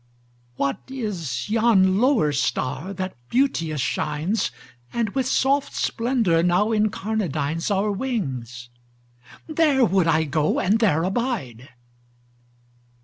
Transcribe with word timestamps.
What 0.55 0.79
is 0.87 1.47
yon 1.51 1.99
lower 1.99 2.31
star 2.31 2.91
that 2.91 3.15
beauteous 3.29 3.81
shines 3.81 4.49
And 4.91 5.09
with 5.09 5.27
soft 5.27 5.75
splendor 5.75 6.41
now 6.41 6.69
incarnadines 6.71 7.69
Our 7.69 7.91
wings? 7.91 8.69
There 9.47 9.85
would 9.85 10.07
I 10.07 10.23
go 10.23 10.59
and 10.59 10.79
there 10.79 11.03
abide." 11.03 11.69